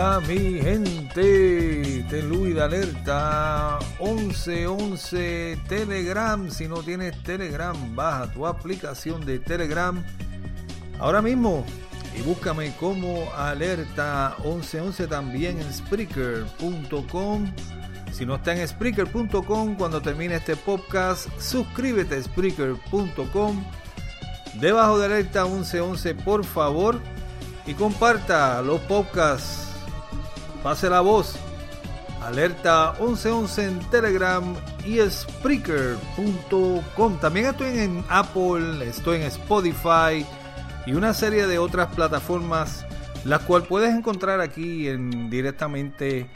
[0.00, 1.20] Hola mi gente,
[2.10, 6.50] de Luis de Alerta 1111 Telegram.
[6.50, 10.02] Si no tienes Telegram, baja tu aplicación de Telegram
[10.98, 11.66] ahora mismo
[12.18, 17.52] y búscame como Alerta 1111 también en Spreaker.com.
[18.10, 23.64] Si no está en Spreaker.com, cuando termine este podcast, suscríbete a Spreaker.com.
[24.54, 26.98] Debajo de Alerta 1111, por favor
[27.66, 29.59] y comparta los podcasts.
[30.62, 31.36] Pase la voz.
[32.22, 37.18] Alerta 1111 en Telegram y Spreaker.com.
[37.18, 40.26] También estoy en Apple, estoy en Spotify
[40.84, 42.84] y una serie de otras plataformas,
[43.24, 46.28] las cuales puedes encontrar aquí en, directamente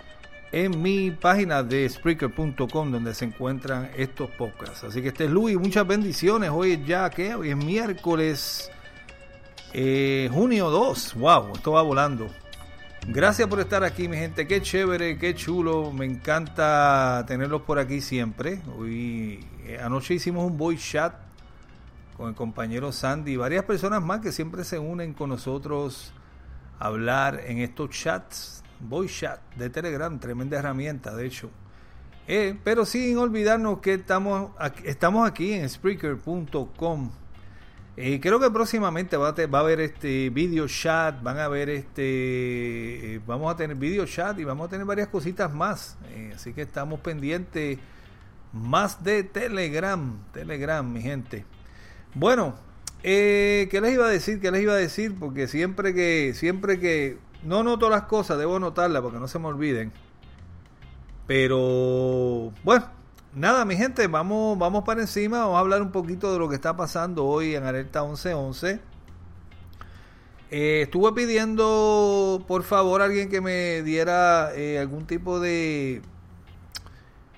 [0.53, 4.85] en mi página de Spreaker.com donde se encuentran estos podcasts.
[4.85, 6.49] Así que este es Luis, muchas bendiciones.
[6.51, 8.71] Hoy es ya que hoy es miércoles
[9.75, 12.31] eh, junio 2, wow, esto va volando.
[13.07, 14.47] Gracias por estar aquí, mi gente.
[14.47, 15.93] Qué chévere, qué chulo.
[15.93, 18.63] Me encanta tenerlos por aquí siempre.
[18.79, 21.15] Hoy, eh, anoche hicimos un voice chat
[22.17, 26.15] con el compañero Sandy y varias personas más que siempre se unen con nosotros
[26.79, 28.65] a hablar en estos chats.
[28.81, 31.51] Voice chat de Telegram, tremenda herramienta, de hecho.
[32.27, 37.11] Eh, pero sin olvidarnos que estamos aquí, estamos aquí en Spreaker.com
[37.97, 43.21] eh, creo que próximamente va a, haber este video chat, van a ver este, eh,
[43.25, 45.97] vamos a tener video chat y vamos a tener varias cositas más.
[46.11, 47.79] Eh, así que estamos pendientes
[48.53, 51.45] más de Telegram, Telegram, mi gente.
[52.15, 52.57] Bueno,
[53.03, 54.41] ¿qué les iba a decir?
[54.41, 55.15] ¿Qué les iba a decir?
[55.19, 59.47] Porque siempre que, siempre que no noto las cosas, debo notarlas porque no se me
[59.47, 59.93] olviden.
[61.27, 62.87] Pero bueno,
[63.35, 66.55] nada, mi gente, vamos, vamos para encima, vamos a hablar un poquito de lo que
[66.55, 68.81] está pasando hoy en Alerta 1111.
[70.51, 76.01] Eh, estuve pidiendo, por favor, a alguien que me diera eh, algún tipo de,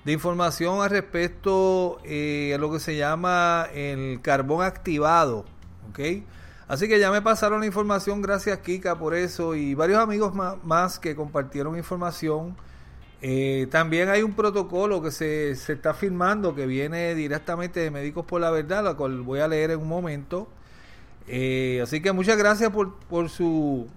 [0.05, 5.45] de información al respecto eh, a lo que se llama el carbón activado.
[5.89, 5.99] ¿ok?
[6.67, 10.99] Así que ya me pasaron la información, gracias Kika por eso y varios amigos más
[10.99, 12.55] que compartieron información.
[13.21, 18.25] Eh, también hay un protocolo que se, se, está firmando que viene directamente de Médicos
[18.25, 20.47] por la Verdad, la cual voy a leer en un momento.
[21.27, 23.87] Eh, así que muchas gracias por, por, su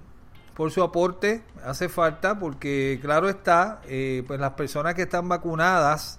[0.55, 1.43] por su aporte.
[1.65, 6.19] Hace falta porque claro está, eh, pues las personas que están vacunadas,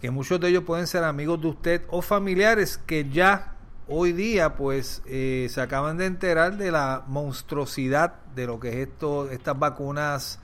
[0.00, 3.56] que muchos de ellos pueden ser amigos de usted o familiares que ya
[3.88, 9.30] hoy día pues se acaban de enterar de la monstruosidad de lo que es esto,
[9.30, 10.40] estas vacunas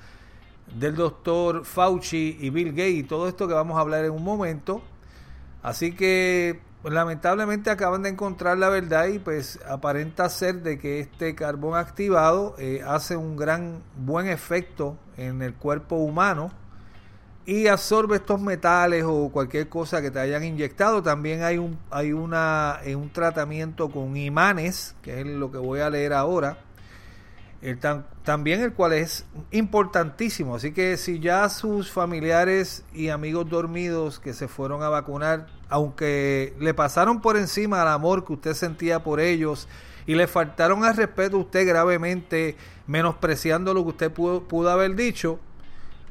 [0.75, 4.25] del doctor Fauci y Bill Gates y todo esto que vamos a hablar en un
[4.25, 4.83] momento.
[5.63, 11.01] Así que pues, lamentablemente acaban de encontrar la verdad y pues aparenta ser de que
[11.01, 16.51] este carbón activado eh, hace un gran buen efecto en el cuerpo humano
[17.45, 21.03] y absorbe estos metales o cualquier cosa que te hayan inyectado.
[21.03, 25.91] También hay un hay una un tratamiento con imanes, que es lo que voy a
[25.91, 26.59] leer ahora
[28.23, 30.57] también el cual es importantísimo.
[30.57, 36.55] Así que si ya sus familiares y amigos dormidos que se fueron a vacunar, aunque
[36.61, 39.69] le pasaron por encima al amor que usted sentía por ellos
[40.07, 42.57] y le faltaron al respeto a usted gravemente,
[42.87, 45.39] menospreciando lo que usted pudo, pudo haber dicho,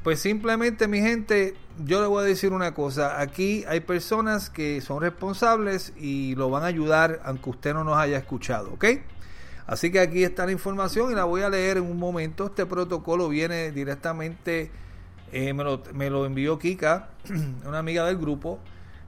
[0.03, 4.81] pues simplemente mi gente, yo le voy a decir una cosa, aquí hay personas que
[4.81, 8.85] son responsables y lo van a ayudar aunque usted no nos haya escuchado, ¿ok?
[9.67, 12.45] Así que aquí está la información y la voy a leer en un momento.
[12.45, 14.71] Este protocolo viene directamente,
[15.33, 17.09] eh, me, lo, me, lo, envió Kika,
[17.67, 18.59] una amiga del grupo.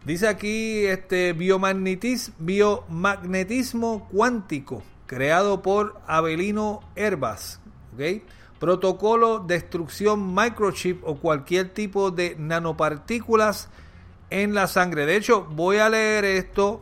[0.05, 7.61] Dice aquí este biomagnetismo, cuántico, creado por Abelino Herbas.
[7.93, 8.25] ¿okay?
[8.59, 13.69] Protocolo destrucción microchip o cualquier tipo de nanopartículas
[14.29, 15.05] en la sangre.
[15.05, 16.81] De hecho, voy a leer esto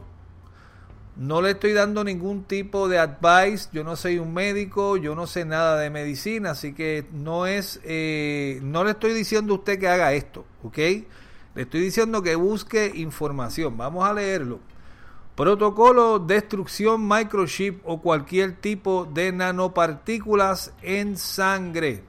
[1.18, 5.26] no le estoy dando ningún tipo de advice, yo no soy un médico, yo no
[5.26, 9.80] sé nada de medicina, así que no es, eh, no le estoy diciendo a usted
[9.80, 10.78] que haga esto, ¿ok?
[10.78, 14.60] Le estoy diciendo que busque información, vamos a leerlo.
[15.36, 22.04] Protocolo destrucción microchip o cualquier tipo de nanopartículas en sangre.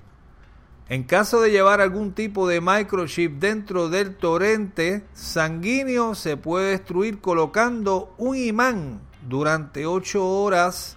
[0.89, 7.21] En caso de llevar algún tipo de microchip dentro del torrente sanguíneo, se puede destruir
[7.21, 10.97] colocando un imán durante 8 horas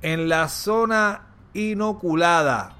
[0.00, 2.74] en la zona inoculada.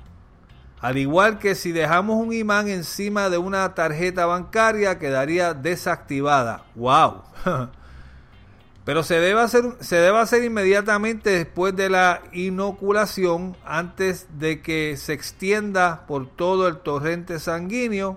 [0.80, 6.64] Al igual que si dejamos un imán encima de una tarjeta bancaria, quedaría desactivada.
[6.76, 7.24] ¡Wow!
[8.86, 14.96] Pero se debe, hacer, se debe hacer inmediatamente después de la inoculación, antes de que
[14.96, 18.16] se extienda por todo el torrente sanguíneo.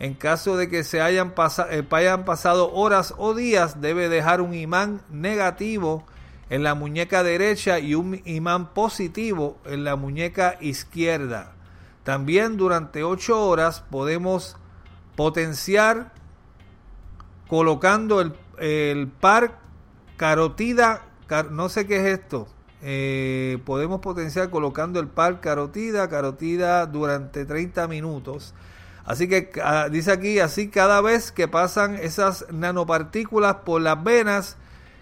[0.00, 1.34] En caso de que se hayan,
[1.70, 6.04] eh, hayan pasado horas o días, debe dejar un imán negativo
[6.50, 11.52] en la muñeca derecha y un imán positivo en la muñeca izquierda.
[12.02, 14.56] También durante 8 horas podemos
[15.14, 16.10] potenciar
[17.46, 19.67] colocando el, el par
[20.18, 21.02] Carotida,
[21.52, 22.48] no sé qué es esto.
[22.82, 28.52] Eh, podemos potenciar colocando el par carotida, carotida durante 30 minutos.
[29.04, 29.52] Así que
[29.92, 34.56] dice aquí, así cada vez que pasan esas nanopartículas por las venas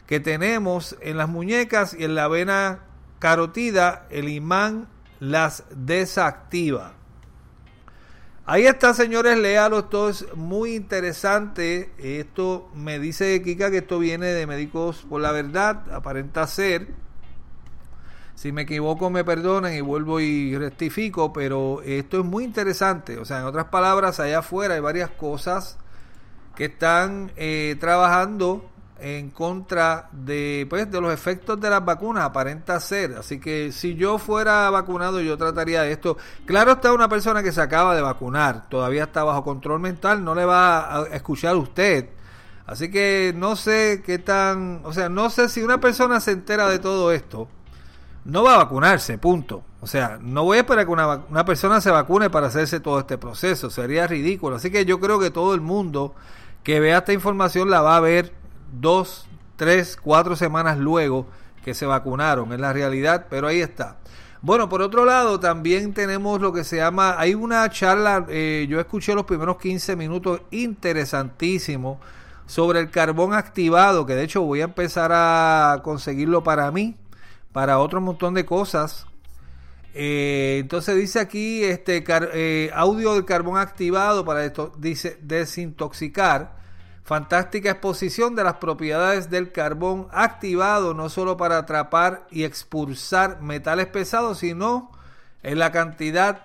[0.07, 2.81] que tenemos en las muñecas y en la vena
[3.19, 4.87] carotida, el imán
[5.19, 6.96] las desactiva.
[8.49, 11.91] Ahí está, señores, léalo, esto es muy interesante.
[11.99, 16.87] Esto me dice Kika que esto viene de Médicos por la Verdad, aparenta ser.
[18.37, 23.19] Si me equivoco, me perdonen y vuelvo y rectifico, pero esto es muy interesante.
[23.19, 25.77] O sea, en otras palabras, allá afuera hay varias cosas
[26.55, 32.81] que están eh, trabajando en contra de, pues, de los efectos de las vacunas, aparenta
[32.81, 33.15] ser.
[33.19, 36.17] Así que si yo fuera vacunado, yo trataría de esto.
[36.45, 40.35] Claro está una persona que se acaba de vacunar, todavía está bajo control mental, no
[40.35, 42.09] le va a escuchar usted.
[42.67, 46.69] Así que no sé qué tan, o sea, no sé si una persona se entera
[46.69, 47.49] de todo esto,
[48.25, 49.63] no va a vacunarse, punto.
[49.81, 52.99] O sea, no voy a esperar que una, una persona se vacune para hacerse todo
[52.99, 54.57] este proceso, sería ridículo.
[54.57, 56.15] Así que yo creo que todo el mundo
[56.65, 58.33] que vea esta información la va a ver
[58.73, 59.27] dos,
[59.57, 61.27] tres, cuatro semanas luego
[61.65, 63.97] que se vacunaron, en la realidad, pero ahí está.
[64.43, 68.79] Bueno, por otro lado, también tenemos lo que se llama, hay una charla, eh, yo
[68.79, 71.99] escuché los primeros 15 minutos interesantísimo
[72.47, 76.97] sobre el carbón activado, que de hecho voy a empezar a conseguirlo para mí,
[77.53, 79.07] para otro montón de cosas.
[79.95, 86.56] Eh, entonces dice aquí este eh, audio del carbón activado para esto, dice desintoxicar
[87.07, 93.87] Fantástica exposición de las propiedades del carbón activado no solo para atrapar y expulsar metales
[93.87, 94.91] pesados, sino
[95.45, 96.43] en la cantidad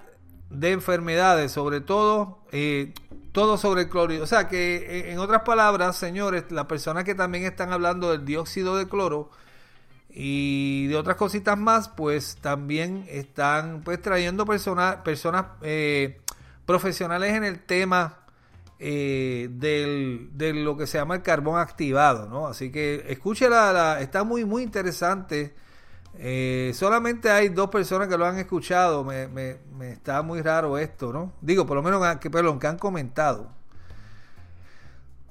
[0.52, 2.94] de enfermedades, sobre todo eh,
[3.32, 4.22] todo sobre el cloro.
[4.22, 8.78] O sea que en otras palabras, señores, las personas que también están hablando del dióxido
[8.78, 9.32] de cloro
[10.12, 16.22] y de otras cositas más, pues también están pues trayendo personas eh,
[16.68, 18.21] profesionales en el tema
[18.84, 22.48] eh, del, de lo que se llama el carbón activado, ¿no?
[22.48, 25.54] Así que escúchela, la, está muy, muy interesante.
[26.18, 29.04] Eh, solamente hay dos personas que lo han escuchado.
[29.04, 29.60] Me, me,
[29.92, 31.34] está muy raro esto, ¿no?
[31.42, 33.52] Digo, por lo menos que, perdón, que han comentado.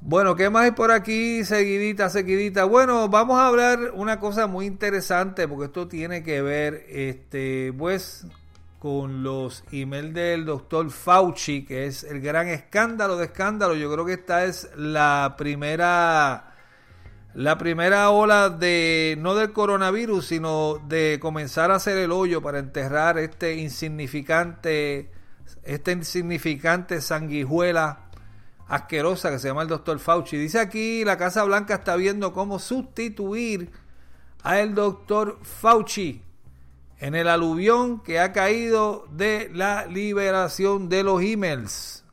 [0.00, 1.44] Bueno, ¿qué más hay por aquí?
[1.44, 2.64] Seguidita, seguidita.
[2.64, 8.26] Bueno, vamos a hablar una cosa muy interesante porque esto tiene que ver, este, pues,
[8.80, 13.74] con los emails del doctor Fauci, que es el gran escándalo de escándalo.
[13.74, 16.54] Yo creo que esta es la primera
[17.34, 22.58] la primera ola de no del coronavirus, sino de comenzar a hacer el hoyo para
[22.58, 25.10] enterrar este insignificante
[25.62, 28.08] este insignificante sanguijuela
[28.66, 30.38] asquerosa que se llama el doctor Fauci.
[30.38, 33.72] Dice aquí la Casa Blanca está viendo cómo sustituir
[34.42, 36.29] a el doctor Fauci
[37.00, 42.04] en el aluvión que ha caído de la liberación de los emails.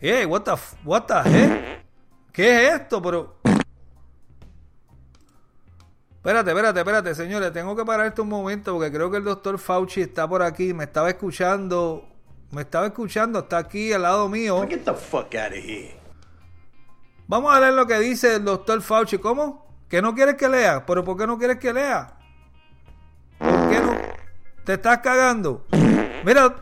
[0.00, 0.52] Hey, what the,
[0.84, 1.84] what the heck?
[2.32, 3.00] ¿Qué es esto?
[3.00, 3.36] Pero...
[6.16, 7.52] Espérate, espérate, espérate, señores.
[7.52, 10.74] Tengo que parar esto un momento porque creo que el doctor Fauci está por aquí.
[10.74, 12.06] Me estaba escuchando.
[12.50, 13.38] Me estaba escuchando.
[13.40, 14.66] Está aquí al lado mío.
[14.68, 15.96] Get the fuck out of here.
[17.28, 19.18] Vamos a leer lo que dice el doctor Fauci.
[19.18, 19.66] ¿Cómo?
[19.88, 20.84] ¿Que no quieres que lea?
[20.84, 22.17] ¿Pero por qué no quieres que lea?
[23.68, 23.96] ¿Por qué no?
[24.64, 25.66] ¿Te estás cagando?
[26.24, 26.54] Mira,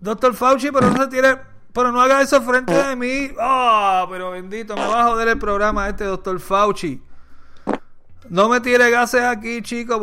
[0.00, 1.36] doctor Fauci, pero no se tiene...
[1.72, 3.30] Pero no haga eso frente de mí.
[3.38, 7.02] Ah, pero bendito, me va a joder el programa este doctor Fauci.
[8.30, 10.00] No me tire gases aquí, chicos.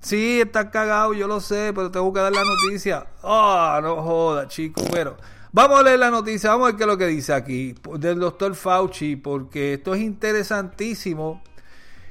[0.00, 3.06] Sí, está cagado, yo lo sé, pero tengo que dar la noticia.
[3.22, 4.88] Ah, no joda, chicos.
[4.88, 5.16] Bueno,
[5.52, 8.18] vamos a leer la noticia, vamos a ver qué es lo que dice aquí del
[8.18, 11.42] doctor Fauci, porque esto es interesantísimo.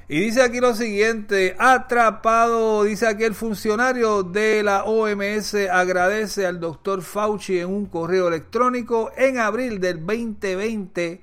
[0.10, 6.62] Y dice aquí lo siguiente, atrapado, dice aquí el funcionario de la OMS agradece al
[6.62, 11.20] doctor Fauci en un correo electrónico en abril del 2020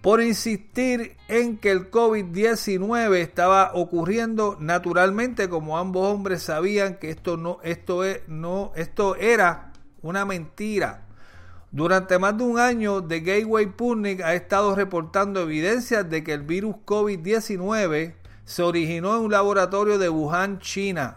[0.00, 7.36] por insistir en que el COVID-19 estaba ocurriendo naturalmente, como ambos hombres sabían que esto
[7.36, 11.06] no, esto es, no, esto era una mentira.
[11.70, 16.42] Durante más de un año, The Gateway Pundit ha estado reportando evidencias de que el
[16.42, 18.21] virus COVID-19
[18.52, 21.16] se originó en un laboratorio de Wuhan, China.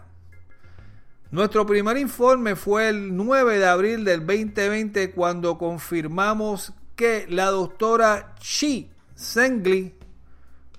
[1.30, 8.34] Nuestro primer informe fue el 9 de abril del 2020 cuando confirmamos que la doctora
[8.40, 9.94] Chi Zhengli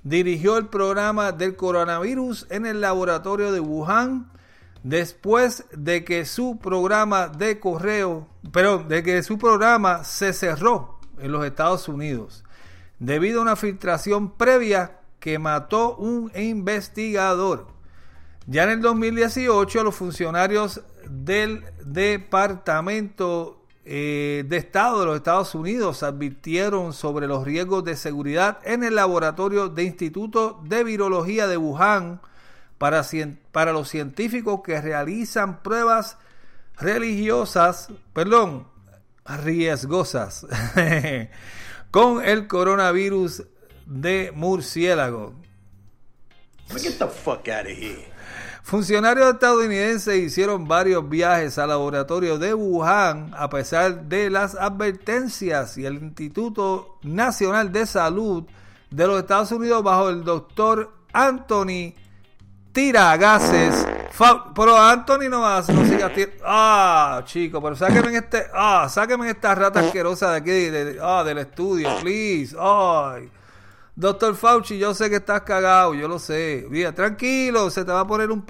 [0.01, 4.31] dirigió el programa del coronavirus en el laboratorio de Wuhan
[4.81, 11.31] después de que su programa de correo, pero de que su programa se cerró en
[11.31, 12.43] los Estados Unidos
[12.97, 14.97] debido a una filtración previa
[15.27, 17.67] que mató un investigador.
[18.45, 26.01] Ya en el 2018 los funcionarios del Departamento eh, de Estado de los Estados Unidos
[26.01, 32.21] advirtieron sobre los riesgos de seguridad en el laboratorio de Instituto de Virología de Wuhan
[32.77, 33.05] para,
[33.51, 36.17] para los científicos que realizan pruebas
[36.77, 38.65] religiosas, perdón,
[39.25, 40.47] riesgosas
[41.91, 43.43] con el coronavirus
[43.87, 45.33] de murciélago.
[46.69, 48.17] Get the fuck out of here.
[48.67, 55.85] Funcionarios estadounidenses hicieron varios viajes al laboratorio de Wuhan a pesar de las advertencias y
[55.85, 58.43] el Instituto Nacional de Salud
[58.89, 61.93] de los Estados Unidos bajo el doctor Anthony
[62.73, 63.87] Tiragases.
[64.53, 66.11] Pero Anthony no va no siga
[66.43, 71.89] Ah, chico, pero sáquenme este, ah, sáquenme esta rata asquerosa de aquí, ah, del estudio,
[72.01, 72.53] please.
[72.59, 73.31] Ay.
[73.97, 76.67] Doctor Fauci, yo sé que estás cagado, yo lo sé.
[76.69, 78.45] Mira, tranquilo, se te va a poner un,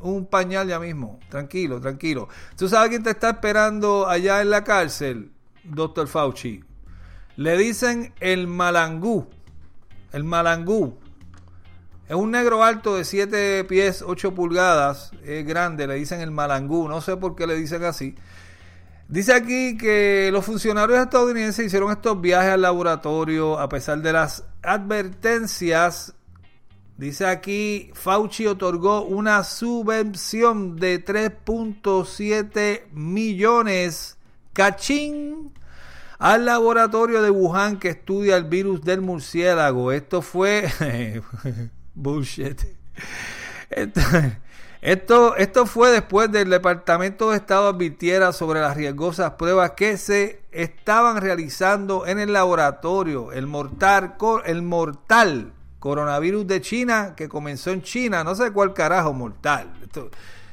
[0.00, 1.20] un, pañal ya mismo.
[1.28, 2.30] Tranquilo, tranquilo.
[2.56, 5.32] ¿Tú sabes quién te está esperando allá en la cárcel,
[5.64, 6.64] doctor Fauci?
[7.36, 9.28] Le dicen el malangú.
[10.12, 10.96] El malangú.
[12.08, 15.10] Es un negro alto de 7 pies, 8 pulgadas.
[15.22, 16.88] Es grande, le dicen el malangú.
[16.88, 18.14] No sé por qué le dicen así.
[19.08, 24.44] Dice aquí que los funcionarios estadounidenses hicieron estos viajes al laboratorio a pesar de las
[24.62, 26.12] advertencias.
[26.96, 34.16] Dice aquí, Fauci otorgó una subvención de 3.7 millones
[34.52, 35.52] cachín
[36.18, 39.92] al laboratorio de Wuhan que estudia el virus del murciélago.
[39.92, 40.68] Esto fue
[41.94, 42.60] bullshit.
[44.86, 50.42] Esto, esto fue después del Departamento de Estado advirtiera sobre las riesgosas pruebas que se
[50.52, 53.32] estaban realizando en el laboratorio.
[53.32, 54.14] El mortal,
[54.44, 59.74] el mortal coronavirus de China que comenzó en China, no sé cuál carajo mortal.
[59.82, 60.08] Esto,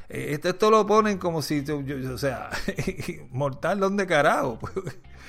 [0.08, 2.50] eh, esto, lo ponen como si, o sea,
[3.30, 4.58] mortal, ¿dónde carajo?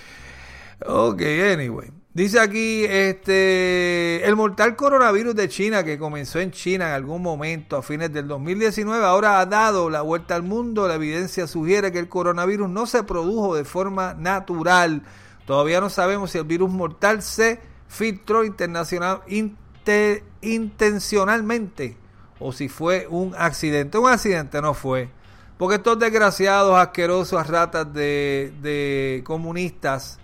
[0.83, 1.21] ok,
[1.53, 1.91] anyway.
[2.15, 7.75] Dice aquí, este, el mortal coronavirus de China que comenzó en China en algún momento
[7.75, 10.87] a fines del 2019 ahora ha dado la vuelta al mundo.
[10.87, 15.03] La evidencia sugiere que el coronavirus no se produjo de forma natural.
[15.45, 19.19] Todavía no sabemos si el virus mortal se filtró internacional,
[20.41, 21.97] intencionalmente
[22.39, 23.97] o si fue un accidente.
[23.97, 25.09] Un accidente no fue.
[25.57, 30.17] Porque estos desgraciados, asquerosos ratas de, de comunistas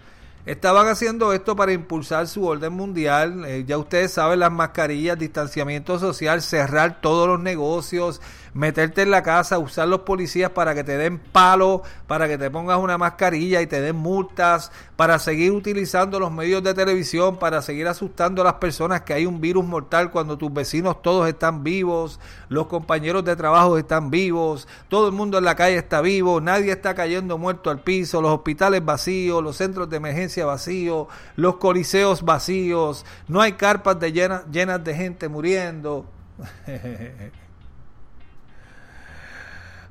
[0.45, 3.45] Estaban haciendo esto para impulsar su orden mundial.
[3.45, 8.21] Eh, ya ustedes saben las mascarillas, distanciamiento social, cerrar todos los negocios,
[8.53, 12.49] meterte en la casa, usar los policías para que te den palo, para que te
[12.49, 17.61] pongas una mascarilla y te den multas, para seguir utilizando los medios de televisión, para
[17.61, 21.63] seguir asustando a las personas que hay un virus mortal cuando tus vecinos todos están
[21.63, 26.41] vivos, los compañeros de trabajo están vivos, todo el mundo en la calle está vivo,
[26.41, 31.55] nadie está cayendo muerto al piso, los hospitales vacíos, los centros de emergencia vacíos, los
[31.57, 36.05] coliseos vacíos, no hay carpas de llena- llenas de gente muriendo.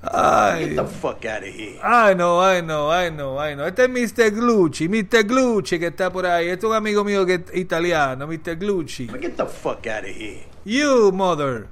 [0.03, 1.79] Ay, Get the fuck out of here.
[1.83, 3.67] Ay, no, ay, no, ay, no, ay, no.
[3.67, 4.31] Este es Mr.
[4.31, 5.25] Glucci, Mr.
[5.25, 6.49] Glucci que está por ahí.
[6.49, 8.57] Este es un amigo mío que es italiano, Mr.
[8.57, 9.09] Glucci.
[9.09, 10.47] Get the fuck out of here.
[10.65, 11.69] You, mother.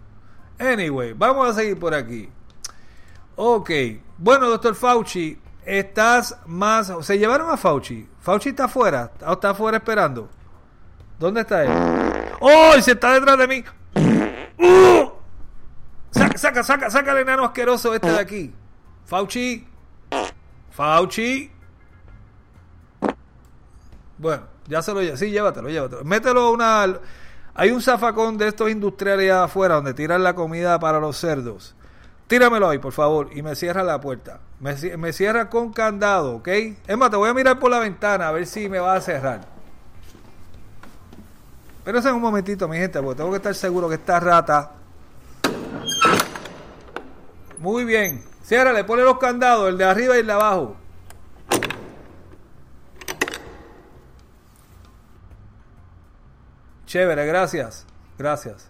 [0.59, 2.29] Anyway, vamos a seguir por aquí.
[3.37, 3.71] Ok.
[4.19, 6.93] Bueno, doctor Fauci, estás más...
[7.03, 8.07] Se llevaron a Fauci.
[8.21, 9.13] Fauci está afuera.
[9.27, 10.29] ¿O está afuera esperando?
[11.19, 11.71] ¿Dónde está él?
[12.41, 12.73] ¡Oh!
[12.81, 13.65] Se está detrás de mí.
[16.39, 18.55] Saca, saca, saca, el enano asqueroso este de aquí.
[19.07, 19.67] Fauci.
[20.71, 21.51] Fauci.
[24.17, 25.17] Bueno, ya se lo lleva.
[25.17, 26.05] Sí, llévatelo, llévatelo.
[26.05, 26.87] Mételo una.
[27.55, 31.75] Hay un zafacón de estos industriales allá afuera donde tiran la comida para los cerdos.
[32.29, 34.41] Tíramelo ahí, por favor, y me cierra la puerta.
[34.61, 36.49] Me cierra con candado, ¿ok?
[36.87, 39.01] Es más, te voy a mirar por la ventana a ver si me va a
[39.01, 39.41] cerrar.
[41.85, 44.73] Pero en un momentito, mi gente, porque tengo que estar seguro que esta rata.
[47.59, 48.23] Muy bien.
[48.45, 50.77] Ciérrale, ponle los candados, el de arriba y el de abajo.
[56.87, 57.85] Chévere, gracias.
[58.19, 58.67] Gracias.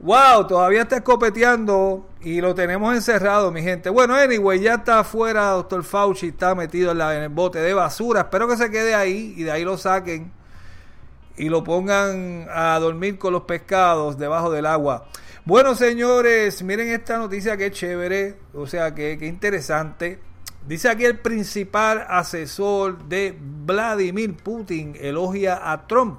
[0.00, 3.90] Wow, todavía está escopeteando y lo tenemos encerrado, mi gente.
[3.90, 7.74] Bueno, anyway, ya está afuera, doctor Fauci, está metido en, la- en el bote de
[7.74, 8.20] basura.
[8.22, 10.32] Espero que se quede ahí y de ahí lo saquen
[11.36, 15.06] y lo pongan a dormir con los pescados debajo del agua.
[15.48, 20.20] Bueno, señores, miren esta noticia que chévere, o sea, que, que interesante.
[20.66, 26.18] Dice aquí el principal asesor de Vladimir Putin elogia a Trump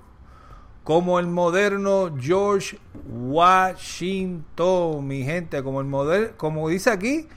[0.83, 7.27] como el moderno George Washington, mi gente, como el modelo, como dice aquí.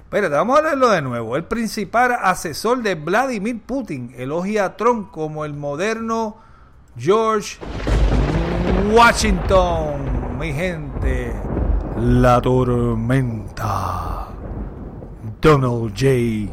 [0.00, 1.36] Espérate, vamos a leerlo de nuevo.
[1.36, 6.36] El principal asesor de Vladimir Putin elogia a Trump como el moderno
[6.98, 7.56] George
[8.92, 11.34] Washington, mi gente.
[11.98, 14.26] La tormenta.
[15.38, 16.50] Donald J.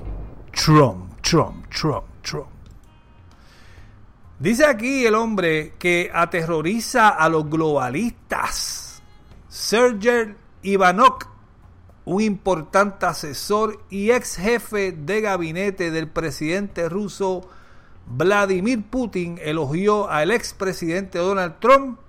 [0.52, 2.50] Trump, Trump, Trump, Trump.
[4.39, 9.02] Dice aquí el hombre que aterroriza a los globalistas.
[9.47, 11.19] Sergey Ivanov,
[12.04, 17.47] un importante asesor y ex jefe de gabinete del presidente ruso
[18.06, 22.00] Vladimir Putin, elogió al expresidente Donald Trump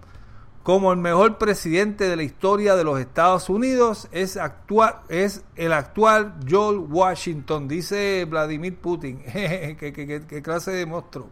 [0.69, 4.07] como el mejor presidente de la historia de los Estados Unidos.
[4.13, 9.19] Es, actual, es el actual George Washington, dice Vladimir Putin.
[9.33, 11.31] ¿Qué, qué- clase de monstruo?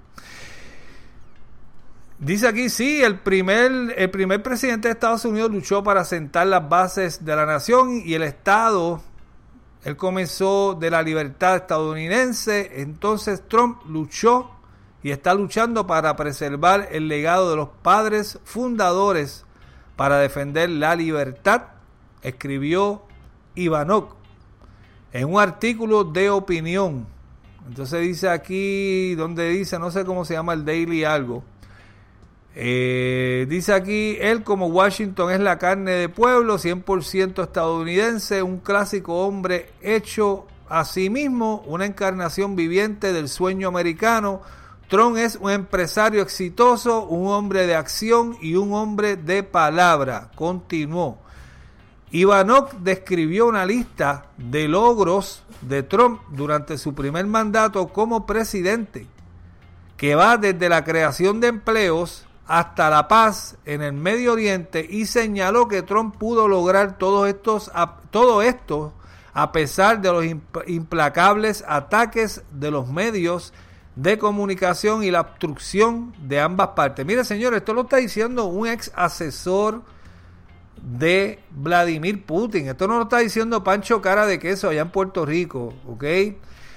[2.18, 6.66] Dice aquí, sí, el primer, el primer presidente de Estados Unidos luchó para sentar las
[6.66, 9.02] bases de la nación y el Estado,
[9.84, 14.55] él comenzó de la libertad estadounidense, entonces Trump luchó
[15.02, 19.44] y está luchando para preservar el legado de los padres fundadores
[19.96, 21.62] para defender la libertad,
[22.22, 23.02] escribió
[23.54, 24.16] Ivanov
[25.12, 27.06] en un artículo de opinión.
[27.66, 31.42] Entonces dice aquí, donde dice, no sé cómo se llama el Daily algo.
[32.54, 39.26] Eh, dice aquí, él como Washington es la carne de pueblo, 100% estadounidense, un clásico
[39.26, 44.42] hombre hecho a sí mismo, una encarnación viviente del sueño americano.
[44.88, 50.30] Trump es un empresario exitoso, un hombre de acción y un hombre de palabra.
[50.34, 51.18] Continuó.
[52.10, 59.08] Ivanov describió una lista de logros de Trump durante su primer mandato como presidente,
[59.96, 65.06] que va desde la creación de empleos hasta la paz en el Medio Oriente y
[65.06, 67.72] señaló que Trump pudo lograr todos estos,
[68.10, 68.92] todo esto
[69.32, 73.52] a pesar de los imp- implacables ataques de los medios
[73.96, 77.04] de comunicación y la obstrucción de ambas partes.
[77.04, 79.82] Mire, señores, esto lo está diciendo un ex asesor
[80.82, 82.68] de Vladimir Putin.
[82.68, 86.04] Esto no lo está diciendo Pancho Cara de Queso allá en Puerto Rico, ¿ok?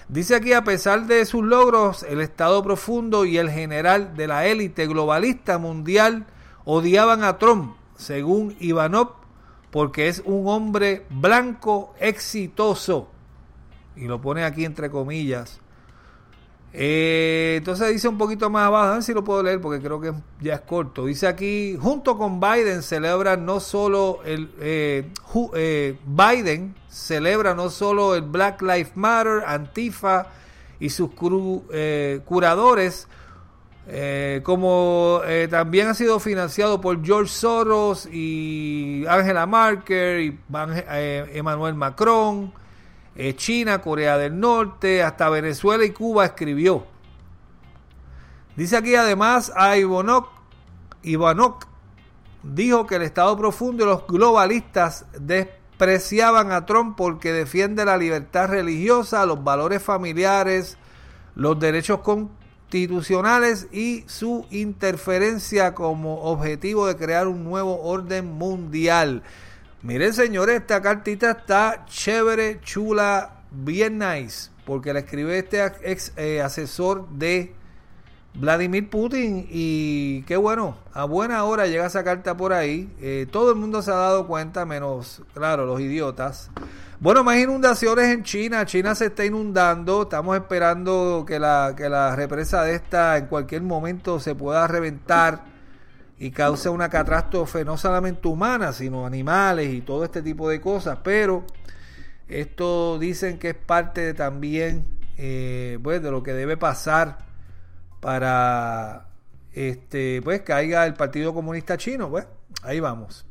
[0.08, 4.48] Dice aquí, a pesar de sus logros, el Estado profundo y el general de la
[4.48, 6.26] élite globalista mundial
[6.66, 9.12] odiaban a Trump, según Ivanov,
[9.70, 13.10] porque es un hombre blanco exitoso.
[13.96, 15.60] Y lo pone aquí entre comillas.
[16.72, 20.00] Eh, entonces dice un poquito más abajo, a ver si lo puedo leer porque creo
[20.00, 21.06] que ya es corto.
[21.06, 25.10] Dice aquí, junto con Biden celebra no solo el eh,
[25.56, 30.28] eh, Biden celebra no solo el Black Lives Matter, Antifa
[30.80, 33.08] y sus cru- eh, curadores,
[33.88, 40.40] eh, como también ha sido financiado por George Soros y Angela Merkel y
[41.34, 42.54] Emmanuel Macron,
[43.36, 46.86] China, Corea del Norte, hasta Venezuela y Cuba escribió.
[48.56, 49.76] Dice aquí además a
[52.44, 58.48] dijo que el Estado profundo y los globalistas despreciaban a Trump porque defiende la libertad
[58.48, 60.78] religiosa, los valores familiares,
[61.36, 69.24] los derechos constitucionales y su interferencia como objetivo de crear un nuevo orden mundial.
[69.82, 76.42] Miren señores, esta cartita está chévere, chula, bien nice, porque la escribe este ex eh,
[76.42, 77.54] asesor de
[78.34, 82.94] Vladimir Putin y qué bueno, a buena hora llega esa carta por ahí.
[83.00, 86.52] Eh, todo el mundo se ha dado cuenta, menos, claro, los idiotas.
[87.00, 88.66] Bueno, más inundaciones en China.
[88.66, 90.02] China se está inundando.
[90.02, 95.49] Estamos esperando que la, que la represa de esta en cualquier momento se pueda reventar
[96.20, 101.00] y cause una catástrofe no solamente humana, sino animales y todo este tipo de cosas.
[101.04, 101.46] Pero
[102.28, 104.86] esto dicen que es parte también
[105.18, 107.20] eh, pues, de lo que debe pasar
[108.02, 109.08] para
[109.54, 112.28] este pues caiga el Partido Comunista Chino, pues
[112.64, 113.26] ahí vamos.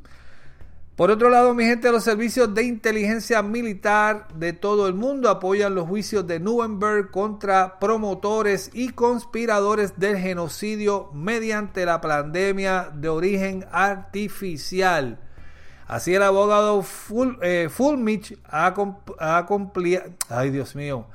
[0.99, 5.77] Por otro lado, mi gente, los servicios de inteligencia militar de todo el mundo apoyan
[5.77, 13.65] los juicios de Nuremberg contra promotores y conspiradores del genocidio mediante la pandemia de origen
[13.71, 15.21] artificial.
[15.87, 16.85] Así el abogado
[17.43, 18.75] eh, Fulmich ha,
[19.21, 19.47] ha
[20.31, 21.07] ay Dios mío,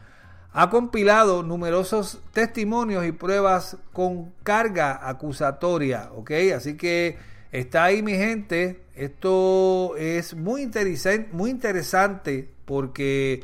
[0.54, 6.32] ha compilado numerosos testimonios y pruebas con carga acusatoria, ¿ok?
[6.56, 13.44] Así que está ahí mi gente, esto es muy interesante, muy interesante porque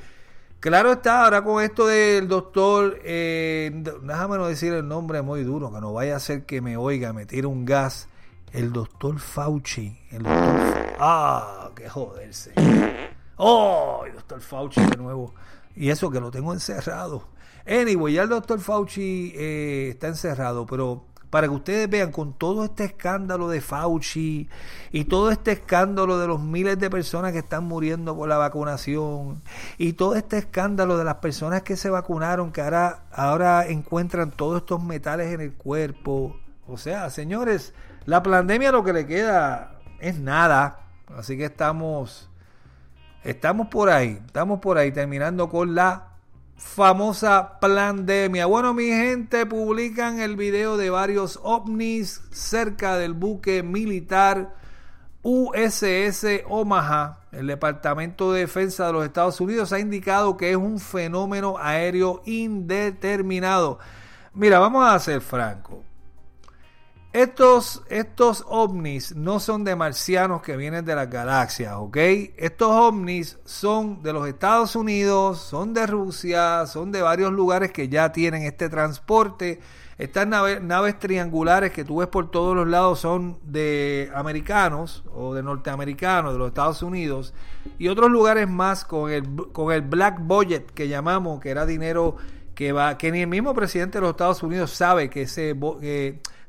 [0.60, 5.72] claro está ahora con esto del doctor, eh, déjame no decir el nombre muy duro,
[5.72, 8.10] que no vaya a ser que me oiga, me tire un gas,
[8.52, 12.52] el doctor Fauci, el doctor, ah, qué joderse,
[13.38, 15.36] oh, el doctor Fauci de nuevo.
[15.76, 17.30] Y eso que lo tengo encerrado.
[17.66, 22.64] Anyway, ya el doctor Fauci eh, está encerrado, pero para que ustedes vean con todo
[22.64, 24.50] este escándalo de Fauci
[24.92, 29.42] y todo este escándalo de los miles de personas que están muriendo por la vacunación
[29.78, 34.62] y todo este escándalo de las personas que se vacunaron que ahora, ahora encuentran todos
[34.62, 36.36] estos metales en el cuerpo.
[36.68, 37.74] O sea, señores,
[38.06, 40.82] la pandemia lo que le queda es nada.
[41.16, 42.30] Así que estamos
[43.24, 46.09] Estamos por ahí, estamos por ahí terminando con la
[46.60, 48.46] famosa pandemia.
[48.46, 54.54] Bueno, mi gente, publican el video de varios ovnis cerca del buque militar
[55.24, 57.20] USS Omaha.
[57.32, 62.22] El Departamento de Defensa de los Estados Unidos ha indicado que es un fenómeno aéreo
[62.26, 63.80] indeterminado.
[64.34, 65.89] Mira, vamos a ser francos.
[67.12, 71.98] Estos, estos ovnis no son de marcianos que vienen de las galaxias, ¿ok?
[72.38, 77.90] Estos ovnis son de los Estados Unidos, son de Rusia, son de varios lugares que
[77.90, 79.60] ya tienen este transporte.
[79.98, 85.42] Estas naves triangulares que tú ves por todos los lados son de americanos o de
[85.42, 87.34] norteamericanos, de los Estados Unidos.
[87.80, 92.18] Y otros lugares más con el, con el black budget que llamamos, que era dinero
[92.54, 95.56] que va, que ni el mismo presidente de los Estados Unidos sabe que ese...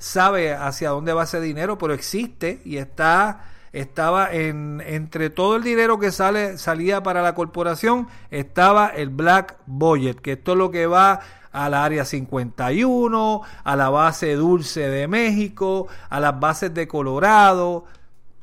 [0.01, 5.63] sabe hacia dónde va ese dinero, pero existe y está estaba en entre todo el
[5.63, 10.73] dinero que sale salía para la corporación estaba el black budget, que esto es lo
[10.73, 11.21] que va
[11.53, 17.85] al área 51, a la base Dulce de México, a las bases de Colorado.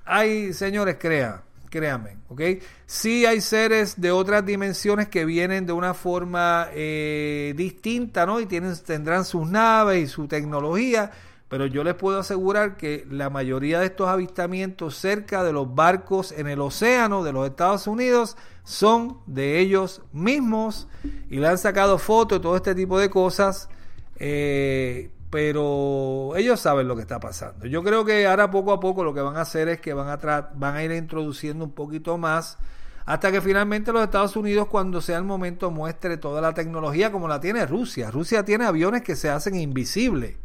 [0.06, 2.42] Hay, señores, crean, créanme, ¿ok?
[2.86, 8.40] Sí hay seres de otras dimensiones que vienen de una forma eh, distinta, ¿no?
[8.40, 11.12] Y tienen, tendrán sus naves y su tecnología,
[11.50, 16.34] pero yo les puedo asegurar que la mayoría de estos avistamientos cerca de los barcos
[16.34, 20.90] en el océano de los Estados Unidos son de ellos mismos
[21.30, 23.70] y le han sacado fotos y todo este tipo de cosas,
[24.18, 27.66] eh, pero ellos saben lo que está pasando.
[27.66, 30.10] Yo creo que ahora poco a poco lo que van a hacer es que van
[30.10, 32.58] a, van a ir introduciendo un poquito más
[33.06, 37.30] hasta que finalmente los Estados Unidos cuando sea el momento muestre toda la tecnología como
[37.30, 38.12] la tiene Rusia.
[38.12, 40.36] Rusia tiene aviones que se hacen invisibles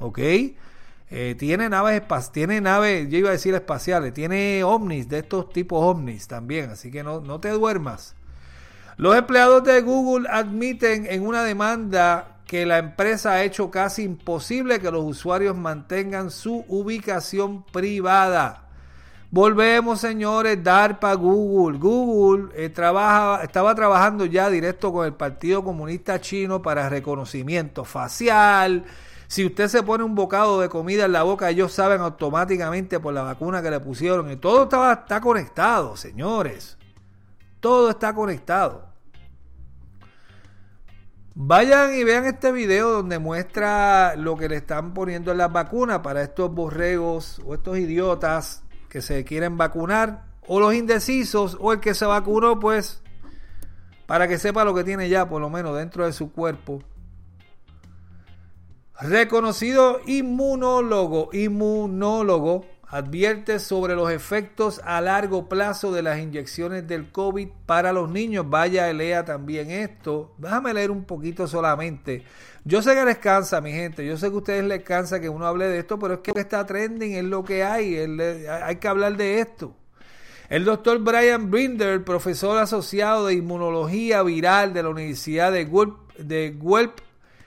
[0.00, 0.18] ¿ok?
[1.12, 5.82] Eh, tiene naves, tiene naves, yo iba a decir espaciales, tiene ovnis, de estos tipos
[5.82, 8.14] ovnis también, así que no, no te duermas.
[8.96, 14.80] Los empleados de Google admiten en una demanda que la empresa ha hecho casi imposible
[14.80, 18.64] que los usuarios mantengan su ubicación privada.
[19.30, 21.78] Volvemos, señores, dar para Google.
[21.78, 28.84] Google eh, trabaja, estaba trabajando ya directo con el Partido Comunista Chino para reconocimiento facial,
[29.30, 33.14] si usted se pone un bocado de comida en la boca, ellos saben automáticamente por
[33.14, 34.28] la vacuna que le pusieron.
[34.28, 36.76] Y todo está, conectado, señores.
[37.60, 38.88] Todo está conectado.
[41.36, 46.00] Vayan y vean este video donde muestra lo que le están poniendo en las vacunas
[46.00, 51.78] para estos borregos o estos idiotas que se quieren vacunar o los indecisos o el
[51.78, 53.00] que se vacunó pues
[54.06, 56.82] para que sepa lo que tiene ya por lo menos dentro de su cuerpo.
[59.02, 67.48] Reconocido inmunólogo, inmunólogo advierte sobre los efectos a largo plazo de las inyecciones del COVID
[67.64, 68.50] para los niños.
[68.50, 70.34] Vaya, lea también esto.
[70.36, 72.24] Déjame leer un poquito solamente.
[72.64, 74.04] Yo sé que les cansa, mi gente.
[74.04, 76.38] Yo sé que a ustedes les cansa que uno hable de esto, pero es que
[76.38, 77.96] está trending, es lo que hay.
[77.96, 79.74] hay que hablar de esto.
[80.50, 86.50] El doctor Brian Brinder, profesor asociado de inmunología viral de la Universidad de Guelph, de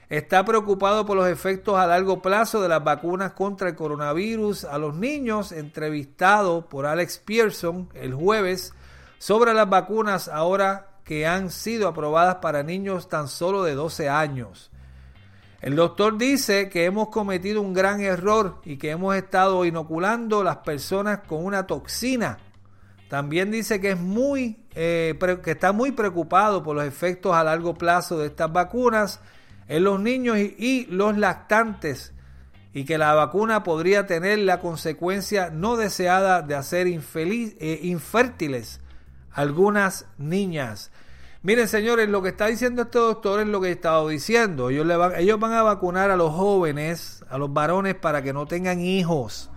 [0.10, 4.78] está preocupado por los efectos a largo plazo de las vacunas contra el coronavirus a
[4.78, 8.74] los niños, entrevistado por Alex Pearson el jueves
[9.18, 14.72] sobre las vacunas ahora que han sido aprobadas para niños tan solo de 12 años.
[15.62, 20.58] El doctor dice que hemos cometido un gran error y que hemos estado inoculando las
[20.58, 22.38] personas con una toxina
[23.13, 25.13] también dice que es muy eh,
[25.44, 29.20] que está muy preocupado por los efectos a largo plazo de estas vacunas
[29.67, 32.13] en los niños y, los lactantes
[32.73, 38.82] y que la vacuna podría tener la consecuencia no deseada de hacer infeliz, eh, infértiles
[39.32, 40.91] algunas niñas.
[41.41, 44.69] Miren, señores, lo que está diciendo este doctor es lo que he estado diciendo.
[44.69, 48.45] Ellos, van, ellos van a vacunar a los jóvenes, a los varones, para que no
[48.45, 49.49] tengan hijos.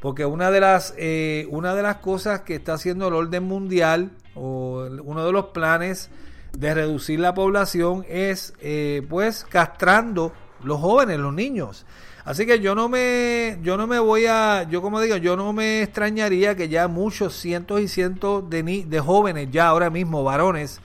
[0.00, 4.10] Porque una de las, eh, una de las cosas que está haciendo el orden mundial,
[4.34, 6.10] o uno de los planes
[6.56, 10.32] de reducir la población, es eh, pues castrando
[10.62, 11.86] los jóvenes, los niños.
[12.24, 15.52] Así que yo no me, yo no me voy a, yo como digo, yo no
[15.52, 20.80] me extrañaría que ya muchos cientos y cientos de, de jóvenes, ya ahora mismo varones,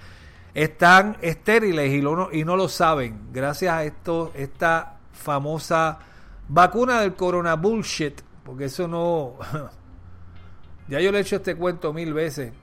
[0.54, 6.00] están estériles y, lo, y no lo saben, gracias a esto, esta famosa
[6.48, 9.38] vacuna del corona bullshit porque eso no...
[10.88, 12.54] ya yo le he hecho este cuento mil veces.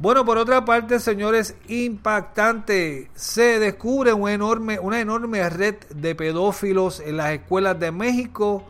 [0.00, 3.10] Bueno, por otra parte, señores, impactante.
[3.14, 8.64] Se descubre una enorme, una enorme red de pedófilos en las escuelas de México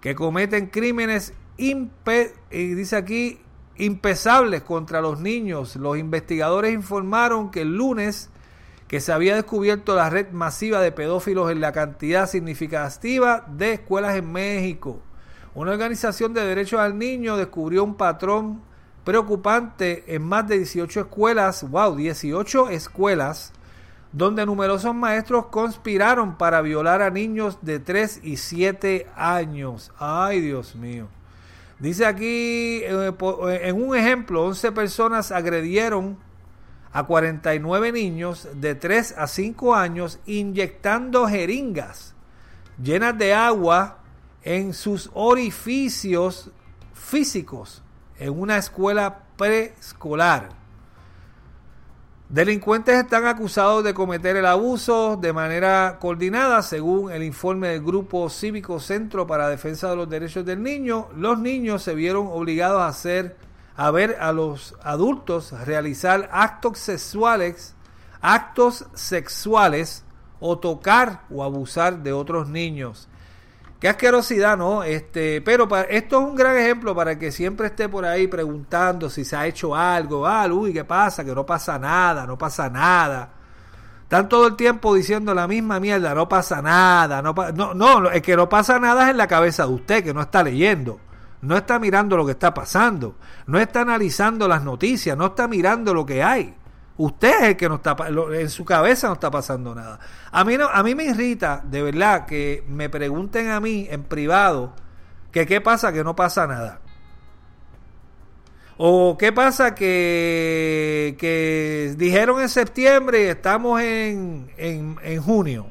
[0.00, 1.74] que cometen crímenes y
[2.52, 3.40] dice aquí
[3.76, 5.74] impesables contra los niños.
[5.74, 8.30] Los investigadores informaron que el lunes
[8.86, 14.14] que se había descubierto la red masiva de pedófilos en la cantidad significativa de escuelas
[14.14, 15.00] en México.
[15.56, 18.62] Una organización de derechos al niño descubrió un patrón
[19.04, 23.52] preocupante en más de 18 escuelas, wow, 18 escuelas,
[24.12, 29.92] donde numerosos maestros conspiraron para violar a niños de 3 y 7 años.
[29.98, 31.08] Ay, Dios mío.
[31.78, 36.16] Dice aquí, eh, eh, en un ejemplo, 11 personas agredieron
[36.92, 42.14] a 49 niños de 3 a 5 años inyectando jeringas
[42.82, 43.98] llenas de agua
[44.42, 46.50] en sus orificios
[46.92, 47.82] físicos
[48.18, 50.50] en una escuela preescolar.
[52.28, 58.28] Delincuentes están acusados de cometer el abuso de manera coordinada, según el informe del Grupo
[58.30, 61.08] Cívico Centro para Defensa de los Derechos del Niño.
[61.14, 63.36] Los niños se vieron obligados a hacer,
[63.76, 67.74] a ver a los adultos realizar actos sexuales,
[68.20, 70.02] actos sexuales
[70.40, 73.08] o tocar o abusar de otros niños.
[73.84, 74.82] Qué asquerosidad, ¿no?
[74.82, 79.26] Este, pero esto es un gran ejemplo para que siempre esté por ahí preguntando si
[79.26, 80.26] se ha hecho algo.
[80.26, 81.22] Ah, uy, ¿qué pasa?
[81.22, 83.28] Que no pasa nada, no pasa nada.
[84.04, 87.20] Están todo el tiempo diciendo la misma mierda, no pasa nada.
[87.20, 90.14] No, no, no, es que no pasa nada es en la cabeza de usted, que
[90.14, 90.98] no está leyendo.
[91.42, 93.16] No está mirando lo que está pasando.
[93.46, 96.54] No está analizando las noticias, no está mirando lo que hay.
[96.96, 99.98] Usted es el que no está, en su cabeza no está pasando nada.
[100.30, 104.04] A mí, no, a mí me irrita, de verdad, que me pregunten a mí en
[104.04, 104.74] privado
[105.32, 106.80] que qué pasa que no pasa nada.
[108.76, 115.66] O qué pasa que, que dijeron en septiembre y estamos en, en, en junio.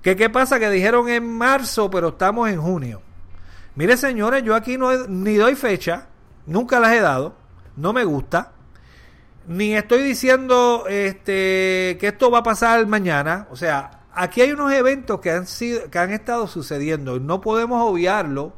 [0.00, 3.02] Que qué pasa que dijeron en marzo pero estamos en junio.
[3.74, 6.08] Mire señores, yo aquí no ni doy fecha,
[6.46, 7.36] nunca las he dado,
[7.76, 8.53] no me gusta
[9.46, 13.46] ni estoy diciendo este, que esto va a pasar mañana.
[13.50, 17.40] O sea, aquí hay unos eventos que han, sido, que han estado sucediendo y no
[17.40, 18.54] podemos obviarlo.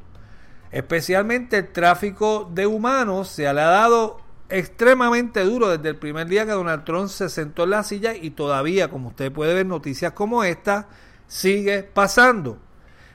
[0.71, 4.19] Especialmente el tráfico de humanos se le ha dado
[4.49, 8.31] extremadamente duro desde el primer día que Donald Trump se sentó en la silla y
[8.31, 10.89] todavía, como usted puede ver, noticias como esta
[11.27, 12.59] sigue pasando.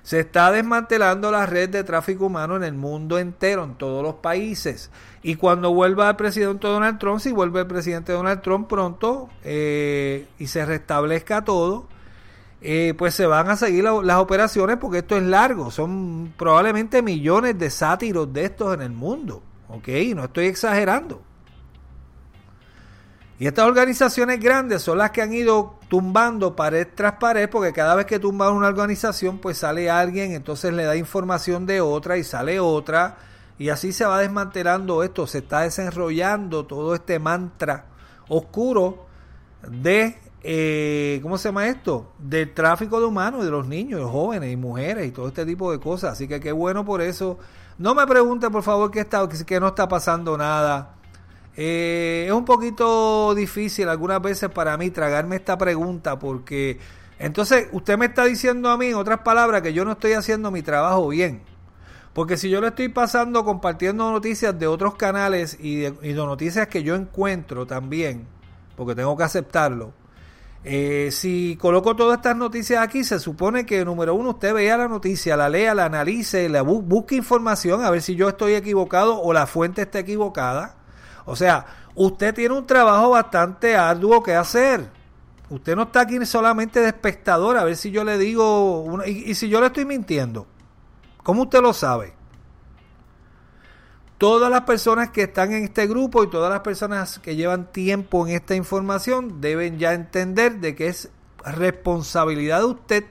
[0.04, 4.16] Se está desmantelando la red de tráfico humano en el mundo entero, en todos los
[4.16, 4.90] países.
[5.22, 10.28] Y cuando vuelva el presidente Donald Trump, si vuelve el presidente Donald Trump pronto eh,
[10.40, 11.88] y se restablezca todo,
[12.62, 15.72] eh, pues se van a seguir las operaciones porque esto es largo.
[15.72, 19.44] Son probablemente millones de sátiros de estos en el mundo.
[19.68, 19.88] ¿Ok?
[20.16, 21.22] No estoy exagerando.
[23.42, 27.96] Y estas organizaciones grandes son las que han ido tumbando pared tras pared, porque cada
[27.96, 32.24] vez que tumban una organización, pues sale alguien, entonces le da información de otra y
[32.24, 33.18] sale otra,
[33.58, 37.86] y así se va desmantelando esto, se está desenrollando todo este mantra
[38.28, 39.08] oscuro
[39.68, 42.12] de, eh, ¿cómo se llama esto?
[42.20, 45.72] Del tráfico de humanos, de los niños, de jóvenes y mujeres y todo este tipo
[45.72, 46.12] de cosas.
[46.12, 47.40] Así que qué bueno por eso.
[47.80, 51.01] No me pregunte, por favor, que, está, que no está pasando nada
[51.56, 56.80] eh, es un poquito difícil algunas veces para mí tragarme esta pregunta porque
[57.22, 60.50] entonces usted me está diciendo a mí, en otras palabras, que yo no estoy haciendo
[60.50, 61.44] mi trabajo bien.
[62.14, 66.82] Porque si yo le estoy pasando compartiendo noticias de otros canales y de, noticias que
[66.82, 68.26] yo encuentro también,
[68.76, 69.94] porque tengo que aceptarlo,
[70.64, 74.88] eh, si coloco todas estas noticias aquí, se supone que, número uno, usted vea la
[74.88, 79.32] noticia, la lea, la analice, la busque información, a ver si yo estoy equivocado o
[79.32, 80.81] la fuente está equivocada.
[81.26, 84.90] O sea, usted tiene un trabajo bastante arduo que hacer.
[85.50, 89.50] Usted no está aquí solamente de espectador, a ver si yo le digo, y, si
[89.50, 90.48] yo le estoy mintiendo,
[91.24, 92.14] ¿cómo usted lo sabe?
[94.18, 98.26] Todas las personas que están en este grupo y todas las personas que llevan tiempo
[98.26, 101.10] en esta información deben ya entender de que es
[101.44, 103.06] responsabilidad de usted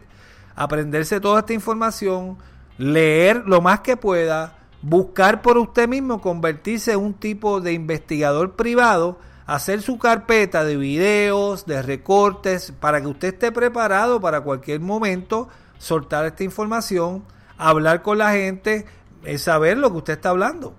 [0.55, 2.39] aprenderse toda esta información,
[2.79, 8.53] leer lo más que pueda, buscar por usted mismo convertirse en un tipo de investigador
[8.53, 14.81] privado, hacer su carpeta de videos, de recortes, para que usted esté preparado para cualquier
[14.81, 17.25] momento soltar esta información,
[17.59, 18.87] hablar con la gente,
[19.25, 20.75] eh, saber lo que usted está hablando.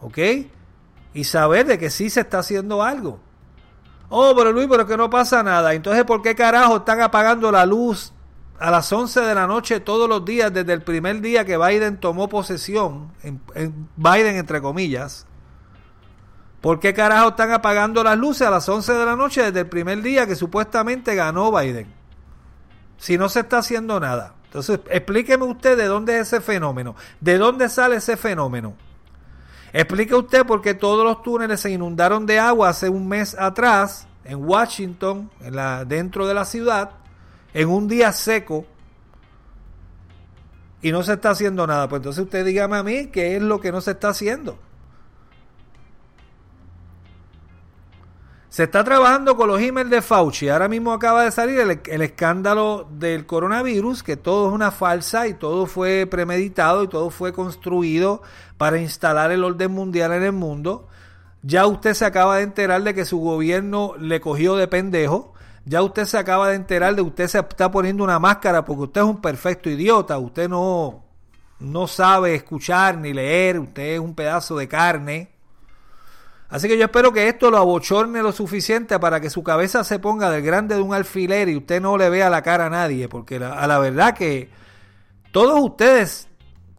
[0.00, 0.18] ¿Ok?
[1.14, 3.20] Y saber de que sí se está haciendo algo.
[4.08, 5.74] Oh, pero Luis, pero que no pasa nada.
[5.74, 8.12] Entonces, ¿por qué carajo están apagando la luz
[8.58, 11.98] a las 11 de la noche todos los días, desde el primer día que Biden
[11.98, 13.40] tomó posesión, en,
[13.96, 15.26] Biden entre comillas,
[16.60, 19.68] ¿por qué carajo están apagando las luces a las 11 de la noche desde el
[19.68, 21.92] primer día que supuestamente ganó Biden?
[22.98, 24.34] Si no se está haciendo nada.
[24.44, 28.74] Entonces, explíqueme usted de dónde es ese fenómeno, de dónde sale ese fenómeno.
[29.72, 34.06] Explique usted por qué todos los túneles se inundaron de agua hace un mes atrás
[34.24, 36.92] en Washington, en la, dentro de la ciudad,
[37.56, 38.66] en un día seco
[40.82, 41.88] y no se está haciendo nada.
[41.88, 44.58] Pues entonces usted dígame a mí qué es lo que no se está haciendo.
[48.50, 50.50] Se está trabajando con los emails de Fauci.
[50.50, 55.26] Ahora mismo acaba de salir el, el, escándalo del coronavirus, que todo es una falsa
[55.26, 58.20] y todo fue premeditado y todo fue construido
[58.58, 60.88] para instalar el orden mundial en el mundo.
[61.40, 65.32] Ya usted se acaba de enterar de que su gobierno le cogió de pendejo
[65.66, 69.00] ya usted se acaba de enterar de usted se está poniendo una máscara porque usted
[69.00, 71.04] es un perfecto idiota, usted no,
[71.58, 75.32] no sabe escuchar ni leer, usted es un pedazo de carne.
[76.48, 79.98] Así que yo espero que esto lo abochorne lo suficiente para que su cabeza se
[79.98, 83.08] ponga del grande de un alfiler y usted no le vea la cara a nadie,
[83.08, 84.48] porque a la verdad que
[85.32, 86.28] todos ustedes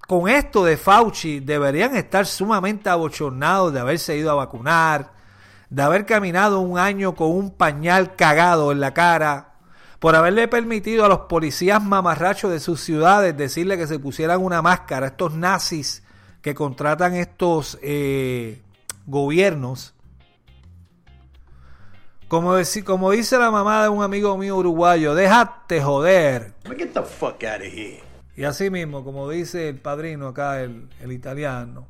[0.08, 5.17] con esto de Fauci deberían estar sumamente abochornados de haberse ido a vacunar,
[5.70, 9.54] de haber caminado un año con un pañal cagado en la cara,
[10.00, 14.62] por haberle permitido a los policías mamarrachos de sus ciudades decirle que se pusieran una
[14.62, 16.04] máscara, estos nazis
[16.42, 18.62] que contratan estos eh,
[19.06, 19.94] gobiernos.
[22.28, 26.54] Como, como dice la mamá de un amigo mío uruguayo, déjate joder.
[26.78, 28.04] Get the fuck out of here.
[28.36, 31.88] Y así mismo, como dice el padrino acá, el, el italiano,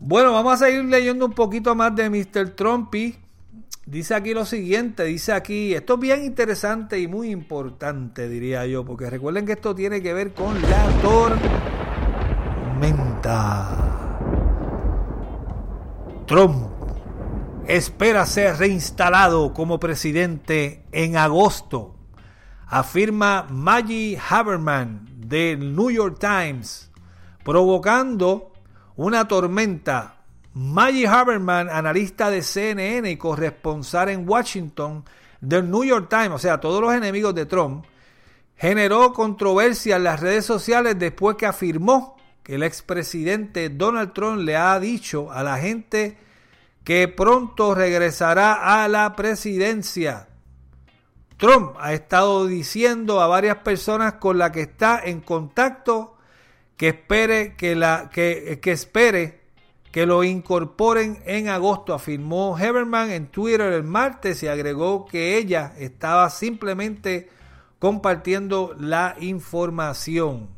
[0.00, 2.56] bueno, vamos a seguir leyendo un poquito más de Mr.
[2.56, 3.16] Trumpy.
[3.84, 8.82] Dice aquí lo siguiente, dice aquí, esto es bien interesante y muy importante, diría yo,
[8.84, 10.88] porque recuerden que esto tiene que ver con la
[12.72, 14.18] tormenta.
[16.26, 16.68] Trump
[17.66, 21.96] espera ser reinstalado como presidente en agosto,
[22.66, 26.90] afirma Maggie Haberman del New York Times,
[27.44, 28.49] provocando
[28.96, 30.16] una tormenta.
[30.52, 35.04] Maggie Haberman, analista de CNN y corresponsal en Washington
[35.40, 37.84] del New York Times, o sea, todos los enemigos de Trump,
[38.56, 44.56] generó controversia en las redes sociales después que afirmó que el expresidente Donald Trump le
[44.56, 46.18] ha dicho a la gente
[46.84, 50.28] que pronto regresará a la presidencia.
[51.36, 56.16] Trump ha estado diciendo a varias personas con las que está en contacto
[56.80, 59.42] que espere que la que, que espere
[59.92, 65.74] que lo incorporen en agosto, afirmó Heberman en Twitter el martes y agregó que ella
[65.76, 67.28] estaba simplemente
[67.78, 70.48] compartiendo la información.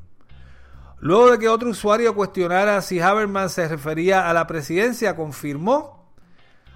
[1.01, 6.07] Luego de que otro usuario cuestionara si Haberman se refería a la presidencia, confirmó,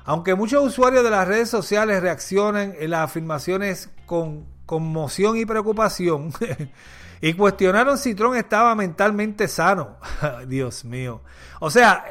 [0.04, 6.32] aunque muchos usuarios de las redes sociales reaccionan en las afirmaciones con conmoción y preocupación
[7.20, 9.96] y cuestionaron si Trump estaba mentalmente sano.
[10.48, 11.22] Dios mío.
[11.60, 12.04] O sea,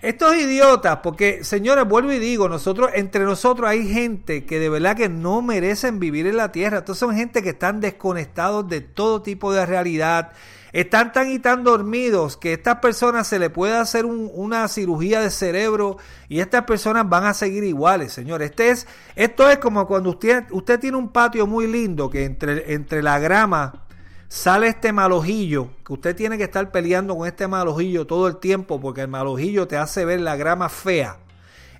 [0.00, 4.96] estos idiotas, porque señores, vuelvo y digo, nosotros, entre nosotros hay gente que de verdad
[4.96, 6.78] que no merecen vivir en la tierra.
[6.78, 10.32] Estos son gente que están desconectados de todo tipo de realidad.
[10.72, 15.20] Están tan y tan dormidos que a estas personas se le puede hacer una cirugía
[15.20, 15.96] de cerebro
[16.28, 18.50] y estas personas van a seguir iguales, señores.
[18.50, 18.86] Este es,
[19.16, 23.18] esto es como cuando usted, usted tiene un patio muy lindo que entre, entre la
[23.18, 23.87] grama
[24.28, 28.80] sale este malojillo, que usted tiene que estar peleando con este malojillo todo el tiempo
[28.80, 31.18] porque el malojillo te hace ver la grama fea.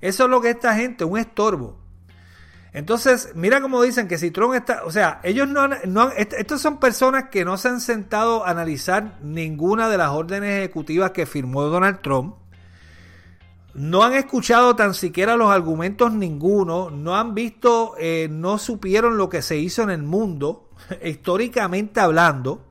[0.00, 1.76] Eso es lo que esta gente, un estorbo.
[2.72, 6.60] Entonces, mira cómo dicen que si Trump está, o sea, ellos no han, no estos
[6.60, 11.26] son personas que no se han sentado a analizar ninguna de las órdenes ejecutivas que
[11.26, 12.36] firmó Donald Trump.
[13.74, 19.28] No han escuchado tan siquiera los argumentos ninguno, no han visto, eh, no supieron lo
[19.28, 20.67] que se hizo en el mundo,
[21.04, 22.64] históricamente hablando.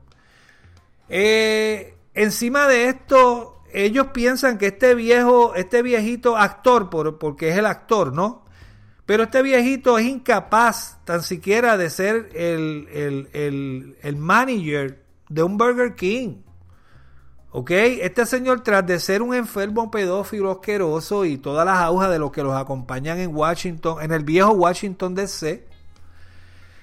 [1.08, 7.58] Eh, encima de esto, ellos piensan que este viejo, este viejito actor, por, porque es
[7.58, 8.44] el actor, ¿no?
[9.08, 12.86] Pero este viejito es incapaz tan siquiera de ser el,
[13.32, 16.42] el, el, manager de un Burger King.
[17.50, 17.70] ¿Ok?
[17.70, 22.30] Este señor, tras de ser un enfermo pedófilo asqueroso y todas las agujas de los
[22.30, 25.66] que los acompañan en Washington, en el viejo Washington DC,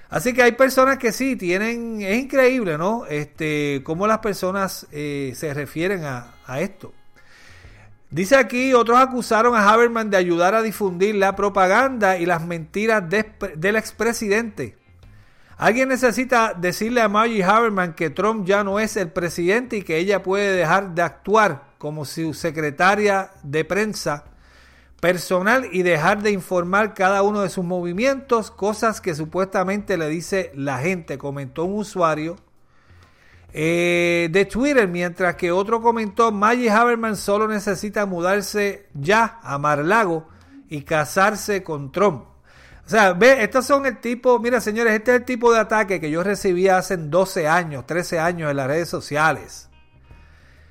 [0.08, 3.06] Así que hay personas que sí tienen, es increíble, ¿no?
[3.06, 6.92] Este, cómo las personas eh, se refieren a, esto.
[8.10, 13.02] Dice aquí, otros acusaron a Haberman de ayudar a difundir la propaganda y las mentiras
[13.08, 14.78] del expresidente.
[15.56, 19.96] Alguien necesita decirle a Margie Haberman que Trump ya no es el presidente y que
[19.96, 24.24] ella puede dejar de actuar como su secretaria de prensa
[25.00, 30.52] personal y dejar de informar cada uno de sus movimientos, cosas que supuestamente le dice
[30.54, 32.36] la gente, comentó un usuario
[33.52, 40.28] eh, de Twitter, mientras que otro comentó, Maggie Haberman solo necesita mudarse ya a Mar-Lago
[40.68, 42.24] y casarse con Trump.
[42.84, 46.00] O sea, ve, estos son el tipo, mira señores, este es el tipo de ataque
[46.00, 49.68] que yo recibí hace 12 años, 13 años en las redes sociales.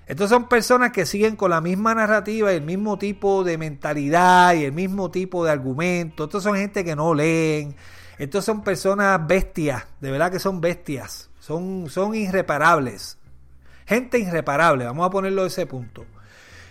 [0.08, 4.53] Estos son personas que siguen con la misma narrativa y el mismo tipo de mentalidad
[4.53, 6.26] y el mismo tipo de argumento.
[6.26, 7.76] Estos son gente que no leen.
[8.20, 11.30] Estos son personas bestias, de verdad que son bestias.
[11.39, 13.18] Son, son irreparables.
[13.86, 16.06] Gente irreparable, vamos a ponerlo a ese punto.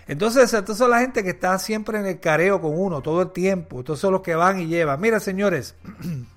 [0.06, 3.32] Entonces, estos son la gente que está siempre en el careo con uno todo el
[3.32, 3.80] tiempo.
[3.80, 5.00] Estos son los que van y llevan.
[5.00, 5.74] Mira, señores,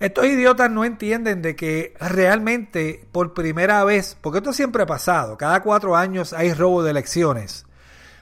[0.00, 5.36] Estos idiotas no entienden de que realmente por primera vez, porque esto siempre ha pasado,
[5.36, 7.66] cada cuatro años hay robo de elecciones,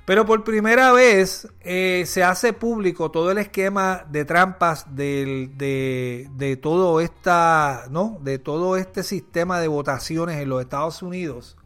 [0.06, 6.56] pero por primera vez eh, se hace público todo el esquema de trampas de, de,
[6.56, 8.18] todo esta, ¿no?
[8.22, 11.58] de todo este sistema de votaciones en los Estados Unidos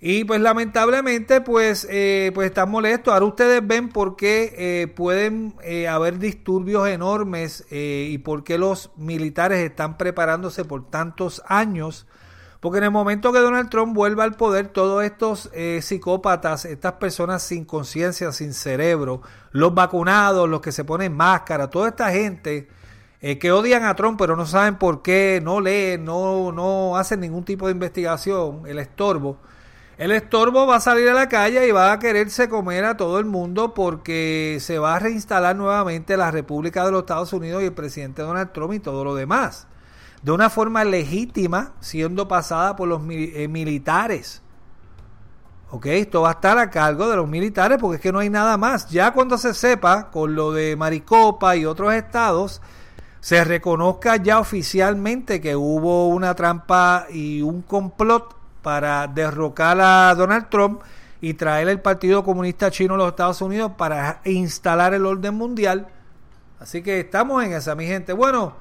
[0.00, 3.12] y pues lamentablemente pues, eh, pues están molestos.
[3.12, 8.92] Ahora ustedes ven por qué eh, pueden eh, haber disturbios enormes y por qué los
[8.96, 12.06] militares están preparándose por tantos años.
[12.60, 15.48] Porque en el momento que Donald Trump vuelva al poder, todos estos
[15.80, 19.22] psicópatas, estas personas sin conciencia, sin cerebro,
[19.52, 22.68] los vacunados, los que se ponen máscara, toda esta gente
[23.20, 27.44] que odian a Trump pero no saben por qué, no leen, no, no hacen ningún
[27.44, 29.38] tipo de investigación, el estorbo
[29.98, 33.18] el estorbo va a salir a la calle y va a quererse comer a todo
[33.18, 37.66] el mundo porque se va a reinstalar nuevamente la República de los Estados Unidos y
[37.66, 39.66] el presidente Donald Trump y todo lo demás.
[40.22, 44.40] De una forma legítima, siendo pasada por los eh, militares.
[45.70, 48.30] Ok, esto va a estar a cargo de los militares porque es que no hay
[48.30, 48.88] nada más.
[48.90, 52.62] Ya cuando se sepa con lo de Maricopa y otros estados,
[53.18, 58.37] se reconozca ya oficialmente que hubo una trampa y un complot
[58.68, 60.82] para derrocar a Donald Trump
[61.22, 65.86] y traer el Partido Comunista Chino a los Estados Unidos para instalar el orden mundial.
[66.60, 68.12] Así que estamos en esa, mi gente.
[68.12, 68.56] Bueno,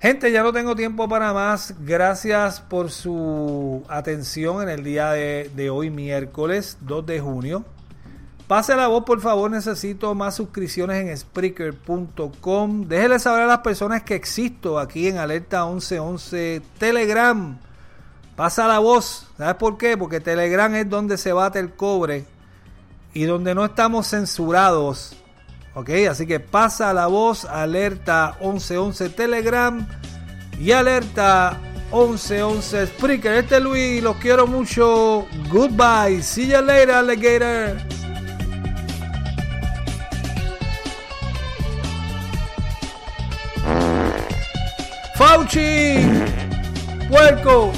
[0.00, 1.72] gente, ya no tengo tiempo para más.
[1.82, 7.64] Gracias por su atención en el día de, hoy, miércoles 2 de junio.
[8.48, 9.52] Pase la voz, por favor.
[9.52, 12.88] Necesito más suscripciones en Spreaker.com.
[12.88, 17.67] Déjele saber a las personas que existo aquí en Alerta 1111 Telegram.
[18.38, 19.26] Pasa la voz.
[19.36, 19.96] ¿Sabes por qué?
[19.96, 22.24] Porque Telegram es donde se bate el cobre
[23.12, 25.16] y donde no estamos censurados.
[25.74, 25.90] ¿Ok?
[26.08, 27.44] Así que pasa la voz.
[27.44, 29.84] Alerta 1111 Telegram
[30.56, 31.58] y alerta
[31.90, 33.32] 1111 Spreaker.
[33.32, 34.00] Este es Luis.
[34.04, 35.26] Los quiero mucho.
[35.50, 36.22] Goodbye.
[36.22, 37.76] See you later, alligator.
[45.16, 46.08] Fauci.
[47.08, 47.72] Puerco.